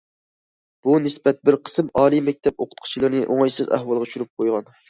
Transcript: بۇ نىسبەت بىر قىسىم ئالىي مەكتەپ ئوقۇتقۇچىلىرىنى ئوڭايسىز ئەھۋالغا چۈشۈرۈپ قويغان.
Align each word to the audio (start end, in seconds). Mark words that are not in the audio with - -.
بۇ 0.87 0.95
نىسبەت 1.03 1.37
بىر 1.49 1.57
قىسىم 1.69 1.91
ئالىي 2.01 2.23
مەكتەپ 2.31 2.65
ئوقۇتقۇچىلىرىنى 2.65 3.23
ئوڭايسىز 3.29 3.71
ئەھۋالغا 3.79 4.09
چۈشۈرۈپ 4.11 4.33
قويغان. 4.43 4.77